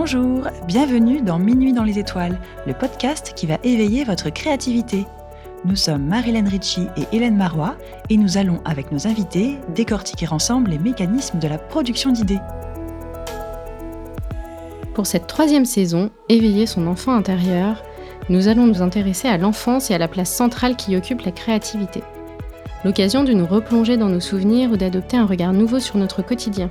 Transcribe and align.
Bonjour, 0.00 0.46
bienvenue 0.64 1.22
dans 1.22 1.40
Minuit 1.40 1.72
dans 1.72 1.82
les 1.82 1.98
étoiles, 1.98 2.38
le 2.68 2.72
podcast 2.72 3.32
qui 3.34 3.46
va 3.46 3.58
éveiller 3.64 4.04
votre 4.04 4.30
créativité. 4.30 5.04
Nous 5.64 5.74
sommes 5.74 6.04
Marilyn 6.04 6.48
Ritchie 6.48 6.86
et 6.96 7.16
Hélène 7.16 7.36
Marois 7.36 7.74
et 8.08 8.16
nous 8.16 8.38
allons, 8.38 8.60
avec 8.64 8.92
nos 8.92 9.08
invités, 9.08 9.58
décortiquer 9.74 10.28
ensemble 10.30 10.70
les 10.70 10.78
mécanismes 10.78 11.40
de 11.40 11.48
la 11.48 11.58
production 11.58 12.12
d'idées. 12.12 12.38
Pour 14.94 15.08
cette 15.08 15.26
troisième 15.26 15.66
saison, 15.66 16.12
Éveiller 16.28 16.66
son 16.66 16.86
enfant 16.86 17.16
intérieur, 17.16 17.82
nous 18.28 18.46
allons 18.46 18.68
nous 18.68 18.82
intéresser 18.82 19.26
à 19.26 19.36
l'enfance 19.36 19.90
et 19.90 19.94
à 19.94 19.98
la 19.98 20.06
place 20.06 20.32
centrale 20.32 20.76
qui 20.76 20.96
occupe 20.96 21.22
la 21.22 21.32
créativité. 21.32 22.04
L'occasion 22.84 23.24
de 23.24 23.32
nous 23.32 23.46
replonger 23.46 23.96
dans 23.96 24.08
nos 24.08 24.20
souvenirs 24.20 24.70
ou 24.70 24.76
d'adopter 24.76 25.16
un 25.16 25.26
regard 25.26 25.52
nouveau 25.52 25.80
sur 25.80 25.96
notre 25.96 26.22
quotidien 26.22 26.70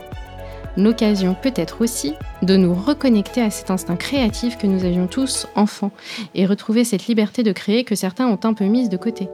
l'occasion 0.78 1.36
peut-être 1.42 1.82
aussi 1.82 2.14
de 2.44 2.56
nous 2.56 2.74
reconnecter 2.74 3.42
à 3.42 3.50
cet 3.50 3.72
instinct 3.72 3.98
créatif 3.98 4.58
que 4.58 4.68
nous 4.68 4.86
avions 4.86 5.08
tous 5.08 5.48
enfants 5.56 5.92
et 6.36 6.46
retrouver 6.46 6.84
cette 6.84 7.08
liberté 7.08 7.44
de 7.44 7.52
créer 7.52 7.84
que 7.84 7.96
certains 7.96 8.28
ont 8.28 8.40
un 8.44 8.54
peu 8.54 8.66
mise 8.66 8.90
de 8.90 8.98
côté. 8.98 9.28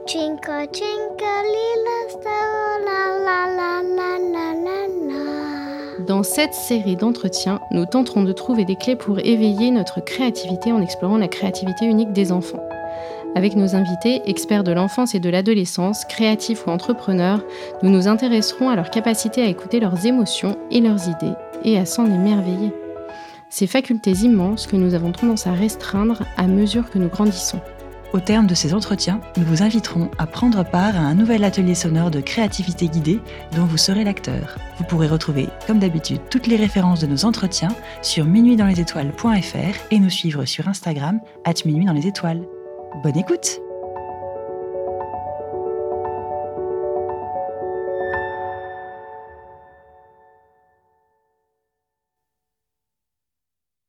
Dans 6.06 6.22
cette 6.22 6.54
série 6.54 6.96
d'entretiens, 6.96 7.60
nous 7.70 7.86
tenterons 7.86 8.24
de 8.24 8.32
trouver 8.32 8.64
des 8.64 8.76
clés 8.76 8.96
pour 8.96 9.18
éveiller 9.20 9.70
notre 9.70 10.04
créativité 10.04 10.72
en 10.72 10.82
explorant 10.82 11.18
la 11.18 11.28
créativité 11.28 11.86
unique 11.86 12.12
des 12.12 12.32
enfants. 12.32 12.62
Avec 13.36 13.56
nos 13.56 13.74
invités, 13.74 14.22
experts 14.26 14.64
de 14.64 14.72
l'enfance 14.72 15.14
et 15.14 15.20
de 15.20 15.28
l'adolescence, 15.28 16.04
créatifs 16.04 16.66
ou 16.66 16.70
entrepreneurs, 16.70 17.44
nous 17.82 17.90
nous 17.90 18.06
intéresserons 18.06 18.68
à 18.68 18.76
leur 18.76 18.90
capacité 18.90 19.42
à 19.42 19.48
écouter 19.48 19.80
leurs 19.80 20.06
émotions 20.06 20.56
et 20.70 20.80
leurs 20.80 21.08
idées 21.08 21.34
et 21.64 21.78
à 21.78 21.84
s'en 21.84 22.06
émerveiller. 22.06 22.72
Ces 23.50 23.66
facultés 23.66 24.12
immenses 24.12 24.66
que 24.66 24.76
nous 24.76 24.94
avons 24.94 25.12
tendance 25.12 25.46
à 25.46 25.52
restreindre 25.52 26.22
à 26.36 26.46
mesure 26.46 26.90
que 26.90 26.98
nous 26.98 27.08
grandissons. 27.08 27.60
Au 28.12 28.20
terme 28.20 28.46
de 28.46 28.54
ces 28.54 28.74
entretiens, 28.74 29.20
nous 29.36 29.44
vous 29.44 29.64
inviterons 29.64 30.08
à 30.18 30.26
prendre 30.28 30.64
part 30.64 30.94
à 30.94 31.00
un 31.00 31.16
nouvel 31.16 31.42
atelier 31.42 31.74
sonore 31.74 32.12
de 32.12 32.20
créativité 32.20 32.86
guidée 32.86 33.18
dont 33.56 33.64
vous 33.64 33.76
serez 33.76 34.04
l'acteur. 34.04 34.56
Vous 34.78 34.84
pourrez 34.84 35.08
retrouver, 35.08 35.48
comme 35.66 35.80
d'habitude, 35.80 36.20
toutes 36.30 36.46
les 36.46 36.54
références 36.54 37.00
de 37.00 37.08
nos 37.08 37.24
entretiens 37.24 37.74
sur 38.02 38.24
minuitdanslesétoiles.fr 38.24 39.78
et 39.90 39.98
nous 39.98 40.10
suivre 40.10 40.44
sur 40.44 40.68
Instagram, 40.68 41.18
at 41.44 41.64
minuit 41.64 41.86
dans 41.86 41.92
les 41.92 42.06
étoiles. 42.06 42.44
Bonne 43.02 43.18
écoute 43.18 43.60